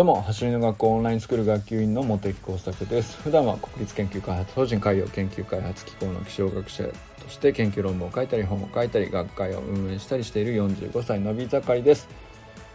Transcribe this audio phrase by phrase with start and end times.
[0.00, 3.20] どうも走りの学校オンラインスクール学級委員の茂木耕作です。
[3.20, 12.08] 普段は国立研究開発法人海洋研究開発機構の気象学者として研究論文を書いたり本を書いたり学会を運営したりしている45歳のび盛りです。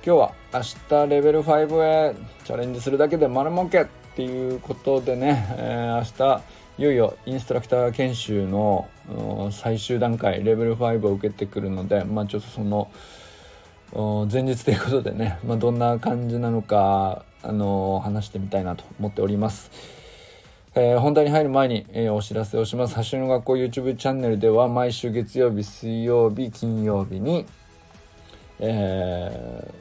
[0.05, 3.85] 今日は明日レベル5へチャレンジするだけで丸儲けっ
[4.15, 6.43] ていうことでね、えー、明日
[6.77, 8.87] いよいよインストラクター研修の
[9.51, 12.91] 最終段階レベル5を受けてくるのでまあちょっとその
[13.93, 19.71] 前日ということでね、まあ、どんな感じなのか、あのー、話してみたいなと思っております。
[20.73, 22.95] えー、本題に入る前に、えー、お知らせをします。
[23.11, 27.45] 橋の学校 YouTube チャンネルでは毎週月曜日、水曜日、金曜日に、
[28.59, 29.71] え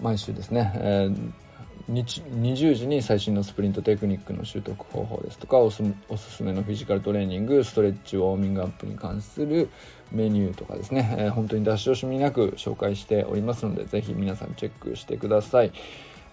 [0.00, 1.47] ー、毎週ですね、えー
[1.88, 5.82] 20時に最新のスプリントテクニックの習得方法ですとかおす
[6.18, 9.70] すめのフィジカルトレーニングストレッチウォーミングアップに関する
[10.12, 15.72] メニューとかですね、えー、本当に出し惜しみなく紹介しておりますのでぜひ皆さんチェックしてください。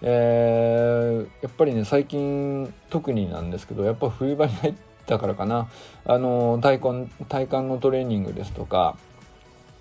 [0.02, 4.74] えー、やっぱりね最近特になんですけどやっぱ冬場に入っ
[5.06, 5.70] たからかな。
[6.04, 8.98] あの体幹体幹のトレーニングですとか、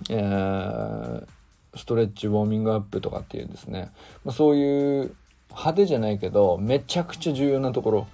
[0.09, 1.25] えー、
[1.75, 3.91] ストレッチウォーミングアップとかっていうですね、
[4.23, 5.15] まあ、そういう
[5.49, 8.07] 派手じゃないけどめちゃくちゃ重要なところ、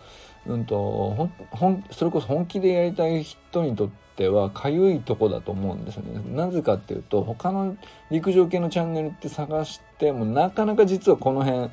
[0.46, 6.22] うんと、ほんそれこそ本気でやりたい人にとってはかゆいとこだと思うんですよね。
[6.36, 7.76] なぜかっていうと他の
[8.10, 11.70] 陸上系のチャンネルって探してもなかなか実はこの辺、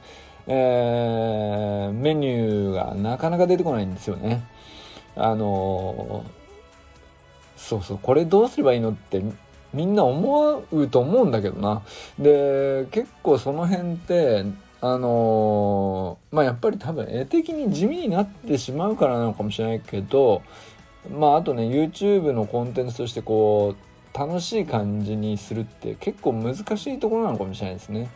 [0.46, 4.44] えー、メニューがなかなか出てこないんですよね。
[5.16, 6.24] あの
[7.56, 9.22] そうそうこれどうすればいいのって
[9.74, 11.82] みんな思うと思うんだけどな。
[12.18, 14.44] で結構その辺って
[14.80, 20.42] あのー、まあやっぱり多分絵的に地味になってしまうからなのかもしれないけど
[21.10, 23.74] まああとね YouTube のコンテンツとしてこ
[24.14, 26.60] う楽しい感じにするって結構難し
[26.94, 28.08] いところなのかもしれないですね。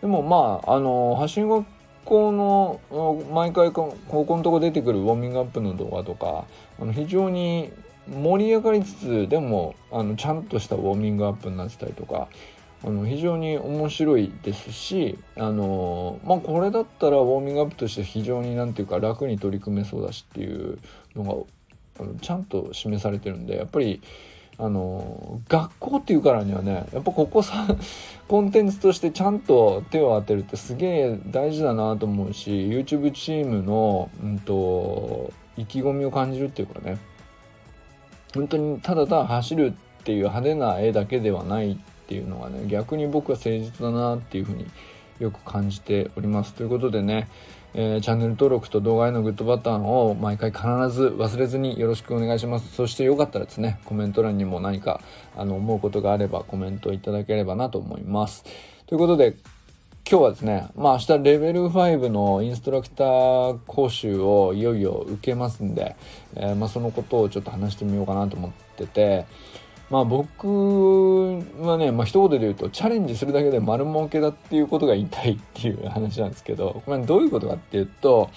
[0.00, 1.64] でもまああのー、発信学
[2.04, 2.80] 校の
[3.32, 6.46] 毎回高校のとこ出てくるウォーミングアップの動画とか
[6.80, 7.70] あの非常に
[8.08, 12.28] 盛り上がりつつでもあのちゃんとしたウォーミングアップになってたりとか
[12.84, 20.78] あの非常に面白いですしあのまあこれだったらウォーミングアップとして非常になんていうか楽に取り組めそうだしっていう
[21.16, 24.00] のがちゃんと示されてるんでやっぱり
[24.58, 27.66] あの学校っていうからにはねやっぱここさ
[28.28, 36.98] コンテンツとしてちゃんと手を当てるってすげえ大事だなと思うし YouTube チームの、うんと、意気込みを感じるっていうかね
[38.34, 39.66] 本当にただただ走る
[40.00, 44.66] っていう派手な絵だけではないってていうのがね逆に僕は誠実だなっていうふうに
[45.20, 46.54] よく感じております。
[46.54, 47.28] ということでね、
[47.74, 52.72] えー、チャンネル登録と動画へのグッドボタンを毎回必ず忘れずによろしくお願いします。
[52.74, 55.00] そしてよかったらですねコメント欄にも何か
[55.36, 58.44] あの思うことがあればコメントいただければなと思います。
[58.86, 59.36] ということで
[60.10, 65.96] 今日はですね、まあ明日レベル5のインストラクター講習をいよいよ受けますんで、
[66.34, 69.26] えー、まあ、そのことをちょっと話してみようかなと思ってて、
[69.90, 78.30] まあ僕はね、まあ一言で言うとチャレンジするだけで丸儲けだっていうことが言いたいっていう話なんですけど、これどういうことかっていうと、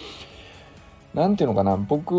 [1.14, 2.12] なんていうのかな、僕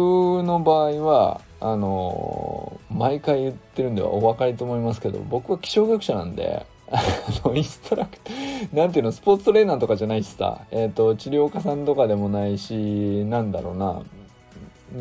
[0.42, 7.00] の場合は、あの、毎回言ってるんではお分かりと思いますけど、僕は気象学者なんで、あ
[7.48, 14.02] の、インストラクター、なんていうの、スポーツトレーナーとかじゃないしさ、えっ、ー、と、治療家さんとかでもないし、なんだろうな、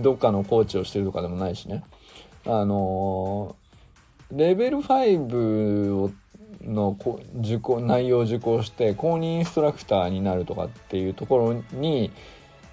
[0.01, 1.83] どっかのコーチをしてるとかでもないしね。
[2.45, 3.55] あの
[4.31, 6.11] レベル5を
[6.63, 6.95] の
[7.39, 12.11] 受講内容を受講して公認インストラクターになるとかっていうところに、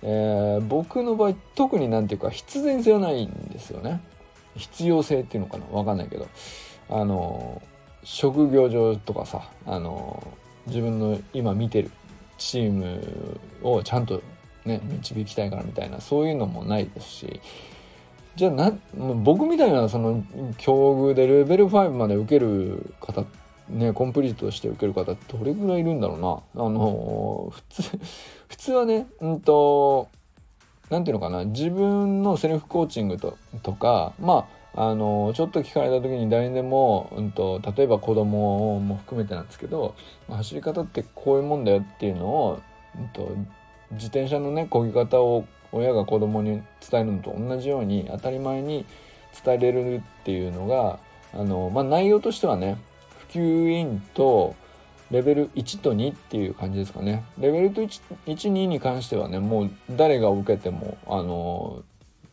[0.02, 4.00] えー、僕の場合特になんていうか必然性はないんですよね。
[4.56, 5.64] 必要性っていうのかな？
[5.66, 6.26] 分かんないけど。
[6.90, 7.60] あの
[8.02, 10.22] 職業上とかさあの
[10.66, 11.90] 自分の今見てる
[12.38, 14.22] チームをちゃんと
[14.64, 17.40] ね導きたいからみたいなそういうのもないですし
[18.38, 20.24] じゃあな僕みたいなその
[20.58, 20.72] 境
[21.10, 23.24] 遇でレベル5まで受ける方
[23.68, 26.64] ねコンプリートして受ける方どれぐらいいるんだろうな。
[26.64, 27.82] あの普通
[28.46, 30.08] 普通はねうんと
[30.88, 31.46] 何ていうのかな。
[31.46, 34.46] 自分のセルフコーチングととかま
[34.76, 39.96] ああのちょっと聞かれた時に誰にでも、うんと、例えば子供も含めてなんですけど
[40.28, 42.62] 走り方ってこういうもんだよっていうのを、
[42.96, 43.34] うんと
[43.90, 48.86] 自転車のね漕ぎ方を親が子供に伝えるのと同じように当たり前に
[49.44, 50.98] 伝えれるっていうのが
[51.34, 52.78] あの、まあ、内容としてはね
[53.30, 54.54] 普及員と
[55.10, 57.24] レベル1と2っていう感じですかね。
[57.38, 61.82] レベルと12に関してはねもう誰が受けてもあの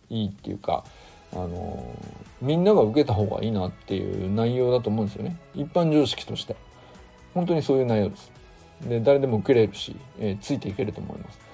[0.09, 0.83] いいっていうか
[1.31, 1.85] あの
[2.41, 5.37] みんなが受けた方がいいなっていう内容だと思うんですよね。
[5.53, 6.55] 一般常識として。
[7.33, 8.31] 本当にそういう内容です。
[8.87, 11.44] で誰でも受けれるし、えー、ついていけると思います。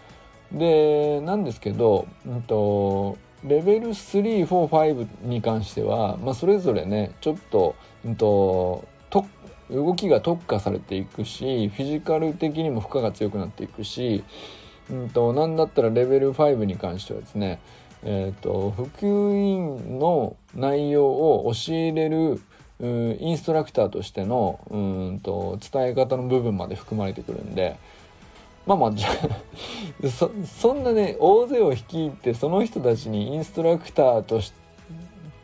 [0.53, 7.75] でなんですけど、うんと、レベル345に関しては、まあ、それぞれねちょっと,、
[8.06, 9.25] うんと、と
[9.69, 14.24] 動きが特化されていくしフィジカル的にも負荷が強くなっていくし、
[14.89, 17.59] うんと、なんだったらレベル5に関してはですね
[18.03, 22.42] えーと、普及員の内容を教えれる
[22.81, 24.77] インストラクターとしてのう
[25.15, 27.77] んと伝え方の部分まで含まれてくるんで
[28.66, 29.10] まあまあじゃ
[30.10, 34.54] そそんなね大勢を率いてその人たちにインストラクターとし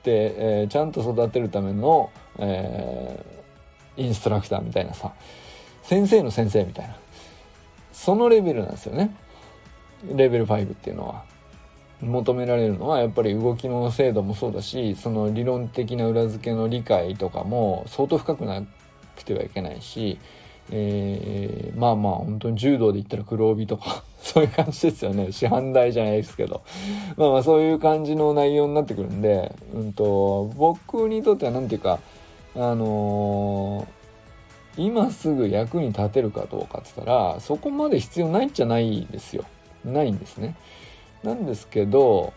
[0.04, 5.14] て、えー、ちゃんと育てるための、えー、インストラクターみたいなさ
[5.84, 6.96] 先生の先生みたいな
[7.92, 9.16] そのレベルなんですよね
[10.14, 11.38] レベル5っていうのは。
[12.02, 18.62] 求められるのはやっぱり動きの精度もそうだしその理論的な裏付けの理解とかも相当深くな
[19.16, 20.20] くてはいけないし、
[20.72, 25.32] えー、まあまあ本当に柔道で言ったら黒帯とか そういう感じですよね。
[25.32, 26.62] 師範代じゃないですけど。
[27.16, 32.00] まあまあそういう感じの内容になってくるんで、うんと、僕にとっては何ていうか
[32.56, 33.98] あのー
[34.78, 39.44] 今すぐ役に立てるかどうかって言ったらそこまで必要ないんじゃないですよ。
[39.84, 40.56] ないんですね。
[41.24, 42.34] なんですけど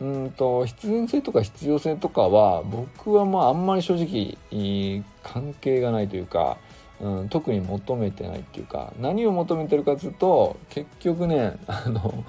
[0.00, 4.36] うんと必然性とか必要性とかは僕はまああんまり正直
[5.22, 6.58] 関係がないというか、
[7.04, 12.24] うん、特に求めてないっていうか何を求めてるかというと結局ねあの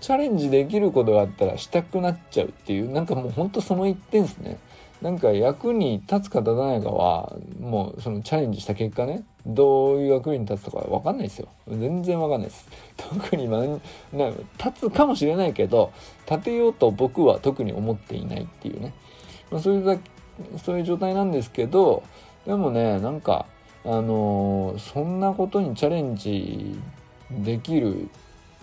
[0.00, 4.58] チャレンジできることがあったらしたくなっちゃうっていうなんかもうほんとその一点ですね。
[5.02, 11.48] なんか役に立つか立たないかはもうそのチャレンジした結果ねどういう役に立つとか分かんないですよ。
[11.68, 12.68] 全然分かんないです。
[12.96, 15.92] 特に、まな立つかもしれないけど
[16.28, 18.94] 立てようと僕は特に思っていないっていうね、
[19.50, 19.98] まあ、そういうだ
[20.58, 22.02] そういう状態なんですけど
[22.46, 23.46] でもねなんか
[23.86, 26.78] あの、そんなことにチャレンジ
[27.30, 28.08] できる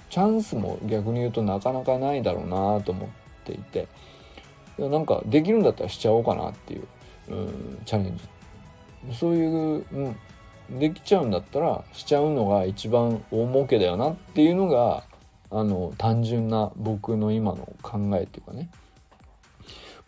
[0.10, 3.10] チャンスも逆に言うとなかなかないだろうなと思っ
[3.46, 3.88] ていて。
[4.78, 6.88] なんかできるんだったらしちゃおうかなっていう、
[7.30, 9.16] うん、チャレンジ。
[9.16, 15.04] そういう、うん、できちゃうんだったらしちゃうのが一番大儲けだよなっていうのが
[15.52, 18.70] あの単純な僕の今の考えっていうかね、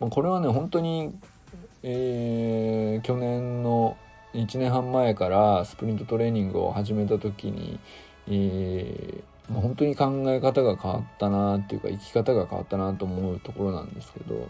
[0.00, 1.14] まあ、これはね本当に、
[1.82, 3.96] えー、去年の
[4.36, 7.78] 1年半前からスプリントトレーニングを始めた時に、
[8.28, 14.48] えー、まあ、本当に考え方が変わったなっていうか生き方が変わったなと思うところなんですけど、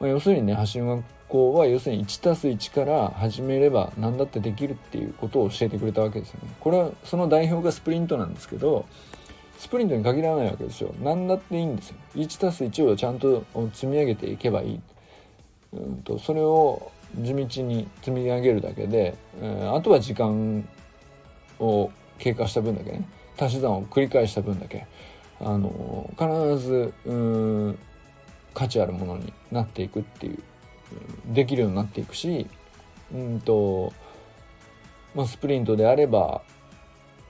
[0.00, 6.48] まあ、要するにね走り学校は要するに 1+1 から始めれば何だってできるっていうことを教えてくれたわけですよね。
[6.58, 8.86] これはその代表がスプリントなんですけど
[9.58, 10.94] スプリントに限らないわけですよ。
[11.02, 11.96] 何だっていいんですよ。
[12.16, 14.80] 1+1 をちゃんと積み上げていけばいい。
[15.74, 20.68] うんとそれを地道に積み上げるだけで、えー、あとは時間
[21.58, 23.08] を経過した分だけね
[23.38, 24.86] 足し算を繰り返した分だけ
[25.40, 27.78] あの必ずうん
[28.54, 30.42] 価値あるものになっていくっていう
[31.26, 32.46] できるようになっていくし
[33.12, 33.92] うんと、
[35.14, 36.42] まあ、スプリントであれば、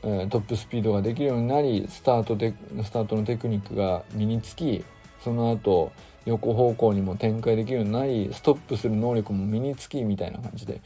[0.03, 4.85] えー、トップスピードができるようになりスタートでスタートのテクニックが身につき
[5.23, 5.93] その後
[6.29, 10.81] 横方向にも展開できるようになりストップする能力も身につきみたいな感じで、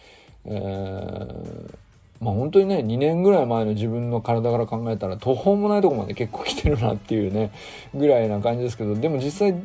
[0.45, 1.77] えー、
[2.21, 7.51] まあ本当にね2年ぐらい前の自分の体から考えたら途方もないとこまで結構来てるなっていうね
[7.95, 8.95] ぐらいな感じですけど。
[8.95, 9.63] でも実際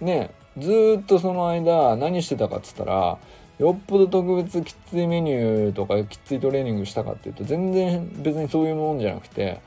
[0.00, 3.18] ねずっとその間何してたかっつったら
[3.58, 9.60] よっぽど特別きついメニューとかきついトレーニングしたかっていうと全然別にそういうもんじゃなくて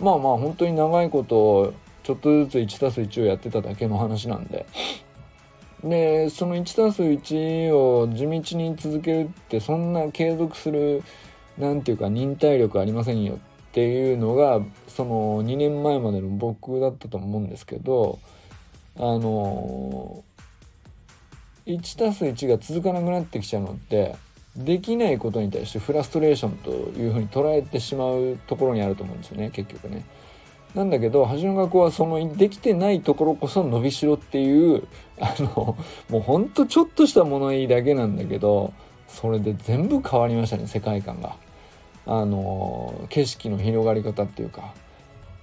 [0.00, 1.74] まあまあ本当に長いこと
[2.08, 4.64] ちょっとずつ 1+1 をやってただけの話なんで
[5.84, 11.02] でその 1+1 を地道に続けるってそんな継続する
[11.58, 13.38] 何ていうか忍耐力ありませんよっ
[13.72, 18.18] ていうのがその2年前までの僕だったと思うんですけど
[18.96, 20.24] あの、
[21.66, 24.16] 1+1 が続かなくなってきちゃうのって
[24.56, 30.06] できないことに対してフラストレーションというふうに捉えてしまうところにあると思うんですよね結局ね。
[30.74, 34.86] なんだけど橋の学校はそのできてないところこそ伸びしろっていう
[35.20, 35.76] あの
[36.10, 38.72] もうほんとちょっとした物言いだけなんだけど
[39.08, 41.36] それで全部変わりましたね世界観が。
[42.10, 44.72] あの景色の広がり方っていうか。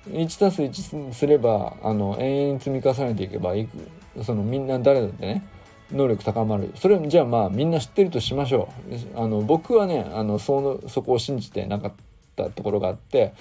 [0.09, 5.43] 1+1 すればあの永遠に積み重ねていけばいくそのみんな誰だってね
[5.91, 6.71] 能力高まる。
[6.75, 8.69] それじゃあまあみんな知ってるとしましょ
[9.15, 9.19] う。
[9.19, 11.93] あの僕はねあのそのそこを信じてなかっ
[12.35, 13.33] たところがあって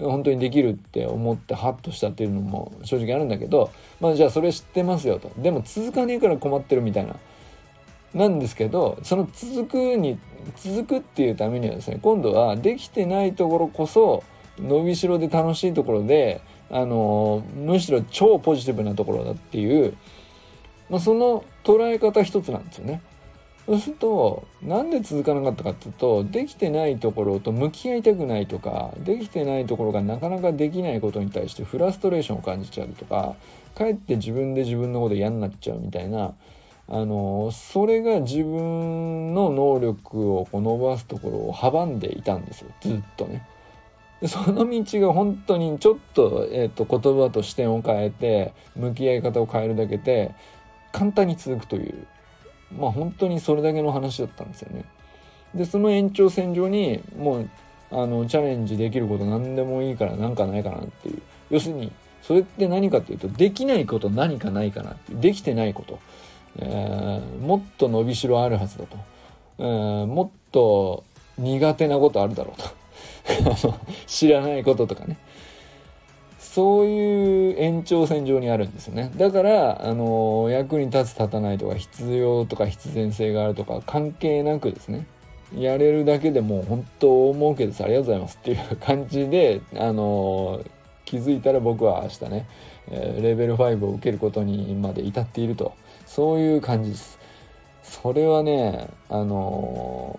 [0.00, 7.16] 本当にできるって思ってハッとしたっていうのも正直あるんだけどまあじゃあそれ知ってますよとでも続かねえから困ってるみたいな
[8.14, 10.18] なんですけどその続くに
[10.56, 14.24] 続くっていうためにはですね今度はできてないところこそ
[14.58, 16.40] 伸びしろで楽しいところで
[16.70, 19.96] あのむしろ超ポジティブなところだっていう、
[20.88, 23.02] まあ、その捉え方一つなんですよね。
[23.70, 33.36] そうするとなんで続かなかったかっていうとできてないところと向き合いたくないとかできてないところがなかなかできないことに対してフラストレーションを感じちゃうとか
[33.76, 36.34] かえって自分で自分のこと嫌になっちゃうみたいな
[36.88, 43.46] あのそれが自分の能力をこう伸ばすところを阻んでいたんですよずっとね。
[44.26, 50.34] その道が本当にちょっと,、えー、と言葉と視点を変えて向き合い方を変えるだけで
[50.90, 52.06] 簡単に続くという
[52.78, 54.84] まあ本当にそれだけの話だったんですよね。
[55.54, 57.50] でその延長線上にもう
[57.90, 61.22] あのチャレンジできること何でもいいから何かないかなっていう。
[61.50, 61.90] 要するに
[62.22, 65.20] それって何かっていうとできないこと何かないかなっていう。
[65.20, 65.98] できてないこと。
[66.58, 68.96] えー、もっと伸びしろあるはずだと、
[69.58, 71.04] えー、もっと
[71.38, 72.62] 苦手なことあるだろう
[73.62, 73.74] と。
[74.06, 75.16] 知らないこととかね。
[76.52, 79.12] そういう延長線上にあるんですよね。
[79.16, 85.06] だからあの役に立つ立たないとか必要とか必然性があるとか関係なくですね。
[85.56, 87.84] やれるだけでもう本当大儲けです。
[87.84, 90.60] ありがとうございますっていう感じであの
[91.04, 92.48] 気づいたら僕は明日ね、
[92.90, 95.74] レベル5を受けることにまで至っていると。
[96.04, 97.20] そういう感じです。
[97.84, 100.18] それはねあの、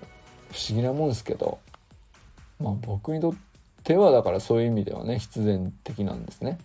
[0.50, 1.60] 不思議なもんですけど
[2.58, 3.51] まあ僕にとって
[3.84, 6.60] 手はだからそういう意味ではね必然的なんですね。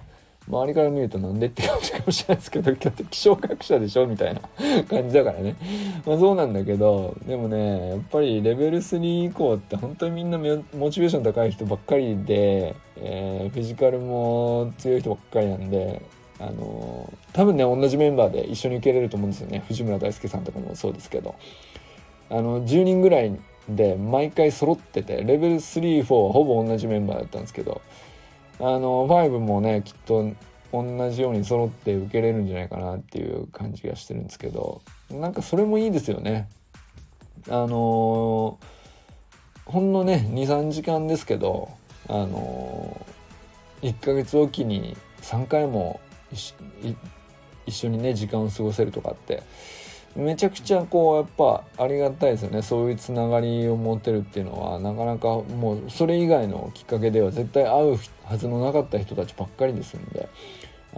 [0.48, 4.40] 周りから見るとなんでって感じかもしれないですけどだって気象学者でしょみたいな
[4.88, 5.56] 感じだからね。
[6.06, 16.02] まあそうなんだけどでもねやっぱりレベル3以降って本当にみんなモチベーション高い人ばっかりで、えー、フィジカルも強い人ばっかりなんで
[16.38, 19.64] あの多分ね同じメンバーで一緒に受けれると思うんですよね。
[19.66, 21.34] 藤村大輔さんとかもそうですけど。
[22.28, 27.82] あの10人ぐらいで毎回揃っててレベル34はほぼ同じメンバーだったんですけど
[28.60, 30.32] あの5もねきっと
[30.72, 36.48] 同じように揃って受けれるんじゃないかなっていう感じがしてるんですけどなんかそれもいいですよね。
[37.48, 38.58] あの
[39.64, 41.70] ほんのね23時間ですけど
[42.08, 43.06] あの
[43.82, 46.00] 1ヶ月おきに3回も
[46.32, 46.54] 一
[47.68, 49.42] 緒にね時間を過ごせるとかって
[50.16, 52.62] めちゃくちゃこうやっぱありがたいですよね。
[52.62, 54.78] そういうつながりを持てるっていうのは。
[54.78, 60.28] なかなかもうそれ以外のきっかけでは絶対会うはずのなかった人たちばっかりですんで。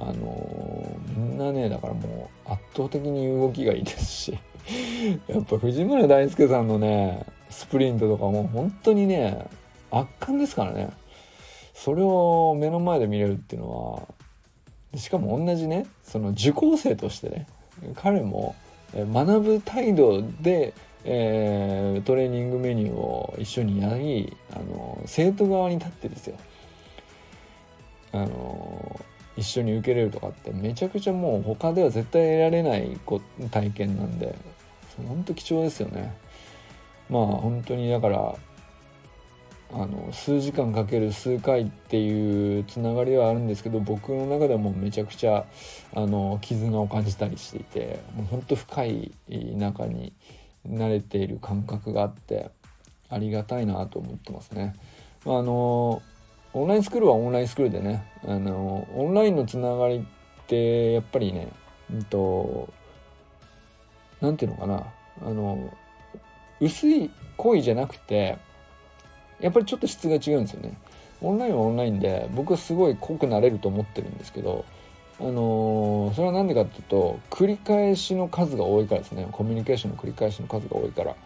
[0.00, 4.38] あのー、みんなねだからもう圧倒的に動きがいいですし。
[5.26, 9.46] やっぱ藤村大輔さんのねスプリントとかも本当にね
[9.90, 10.90] 圧巻ですからね。
[11.74, 14.08] それを目の前で見れるっていうの
[14.92, 17.46] はしかも同じねその受講生としてね
[17.94, 18.56] 彼も
[18.94, 26.36] 学ぶ態度で、えー、トレーニングメニューを一緒にやりあの生徒側に立ってですよ。
[28.12, 29.00] あの
[29.36, 32.98] 一緒に受けれるとかってめちゃくちゃもう他では絶対得られない
[33.50, 34.34] 体験なんで
[35.06, 36.16] 本当貴重ですよね。
[37.08, 38.34] まあ本当にだから
[39.72, 45.44] あの数時間かける数回っていうつながりはあるんですけど僕の中でもめちゃくちゃ
[45.94, 50.14] あの絆を感じたりしていてもうほんと深い中に
[50.66, 52.50] 慣れている感覚があって
[53.10, 54.74] ありがたいなと思ってますね。
[55.24, 56.02] まあの
[56.54, 61.48] オンラインスクールはオンラインスクールでねあのオンラインのつながりってやっぱりね
[61.92, 62.72] うんと
[64.20, 64.72] 何て言うのか
[65.22, 65.72] なあの
[66.60, 68.38] 薄い恋じゃなくて
[69.40, 70.76] やっぱりちょっと質が違うんですよね。
[71.20, 74.64] オンラインはオンラインで僕はすごい濃くなれると思ってるんですけど、
[75.20, 81.16] あのー、それは何でかっていうと繰り返しの数が多いからですねコミュニケーションの繰り返しの数が多いから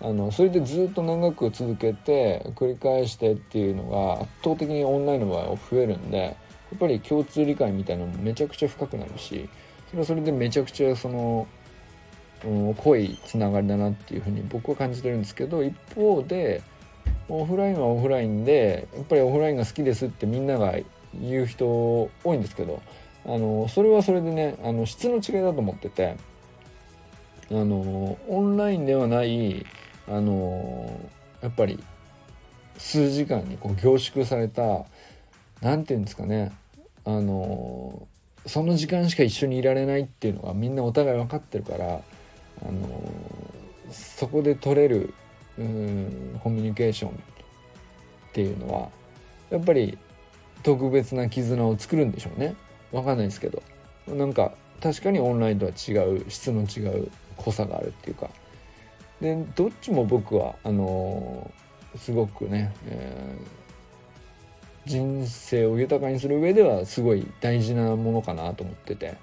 [0.00, 6.30] あのそれでずっと長く続けて繰り返してっていうのが圧倒的にオンラインの場合は増えるんでや
[6.76, 9.48] っぱり共通理解みたいなのもめちゃくちゃ深くなるし
[9.90, 11.46] それはそれでめちゃくちゃその、
[12.44, 16.62] うん、濃いつながりだなっていうふうに僕は感じてるんですけど一方で
[17.34, 20.74] オフラインはオフラインでやっぱりオフラインが好きですってみんなが
[21.14, 22.82] 言う人多いんですけど
[23.24, 26.16] あのそれはそれでねあの質の違いだと思ってて
[27.50, 29.64] あのオンラインではない
[30.08, 31.00] あの
[31.40, 31.82] やっぱり
[32.76, 34.84] 数時間にこう凝縮された
[35.62, 36.52] 何て言うんですかね
[37.04, 38.06] あの
[38.46, 42.00] その時間しか一緒にいられないっていうのがみんなお互い分かってるから
[42.66, 43.12] あの
[43.90, 45.14] そこで取れる
[45.62, 47.14] うんコミュニケーションっ
[48.32, 48.88] ていうのは
[49.50, 49.98] やっぱり
[50.62, 52.54] 特別な絆を作るんでしょうね。
[52.92, 53.62] 分かんないですけど。
[54.06, 58.30] なんか確かにオンラインとは違う質の違う濃さがあるっていうか。
[59.20, 61.50] でどっちも僕はあの
[61.96, 69.14] すごくね、えー、人生を豊かにする上ではすごい大事なものかなと思ってて、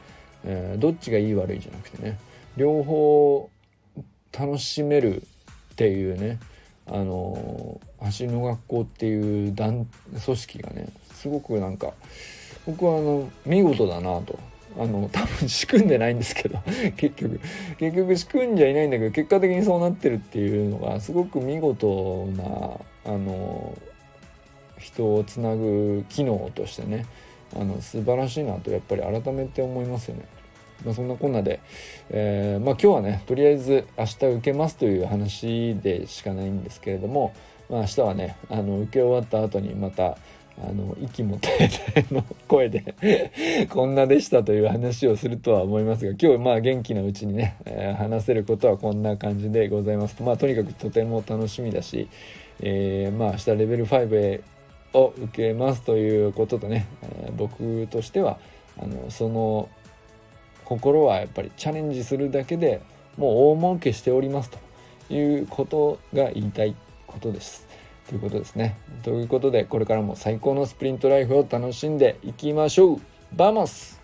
[0.46, 2.17] えー、どっちがいい悪いじゃなくてね。
[2.55, 3.50] 両方
[4.38, 5.24] 楽しめる
[5.79, 6.39] っていうね
[6.88, 9.88] あの走りの学校っていう団
[10.25, 11.93] 組織がねすごくなんか
[12.65, 14.38] 僕はあの見事だなと
[14.77, 16.59] あの多分仕組んでないんですけど
[16.98, 17.39] 結局
[17.77, 23.77] 結局仕組んじゃいないんだけど結果的にそうなってるっていうのがすごく見事なあの
[24.77, 27.05] 人をつなぐ機能としてね
[27.55, 30.24] あの素晴らしいなとやっぱり改めて思いますよね。
[30.86, 31.59] まあ、そんなこんなで、
[32.09, 37.33] えー、まあ、今日はねとりあえず明日受けますという話でしかないんですけれども、
[37.69, 40.17] まあ、明日はねあの受け終わった後にまた
[40.62, 42.93] あの息も絶え絶えの声で
[43.69, 50.15] こんなでしたという話をするとは思いますが今日まあ元気なうちにね、えー、話せることはこんな感じでございます。
[50.15, 52.09] とまあとにかくとても楽しみだし、
[52.62, 54.41] えー、まあ明日レベル5へ
[54.93, 58.38] を受けますということとね、えー、僕としては
[58.77, 59.69] あのその
[60.69, 62.79] 心はやっぱりチャレンジするだけで
[63.17, 64.59] もう大儲けしておりますと
[65.11, 66.75] いうことが言いたい
[67.07, 67.67] ことです。
[68.07, 68.77] ということですね。
[69.01, 73.01] ということでこれからも最高のスプリントライフを楽しんでいきましょう
[73.35, 73.99] バモス